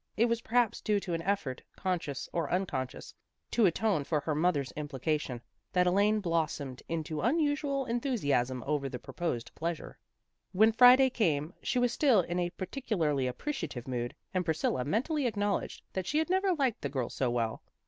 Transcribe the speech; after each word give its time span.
It 0.17 0.25
was 0.25 0.41
perhaps 0.41 0.81
due 0.81 0.99
to 1.01 1.13
an 1.13 1.21
effort, 1.21 1.61
con 1.75 1.99
scious 1.99 2.27
or 2.33 2.51
unconscious, 2.51 3.13
to 3.51 3.67
atone 3.67 4.03
for 4.03 4.19
her 4.21 4.33
mother's 4.33 4.71
implication, 4.71 5.41
that 5.73 5.85
Elaine 5.85 6.21
blossomed 6.21 6.81
into 6.89 7.21
un 7.21 7.39
usual 7.39 7.85
enthusiasm 7.85 8.63
over 8.65 8.89
the 8.89 8.97
proposed 8.97 9.53
pleasure. 9.53 9.99
When 10.53 10.71
Friday 10.71 11.11
came 11.11 11.53
she 11.61 11.77
was 11.77 11.93
still 11.93 12.21
in 12.21 12.39
a 12.39 12.49
particu 12.49 12.97
larly 12.97 13.29
appreciative 13.29 13.87
mood, 13.87 14.15
and 14.33 14.43
Priscilla 14.43 14.83
mentally 14.83 15.27
acknowledged 15.27 15.83
that 15.93 16.07
she 16.07 16.17
had 16.17 16.31
never 16.31 16.51
liked 16.55 16.81
the 16.81 16.89
girl 16.89 17.11
so 17.11 17.29
well. 17.29 17.61